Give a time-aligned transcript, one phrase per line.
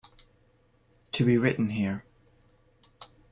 [1.11, 2.03] To be written here.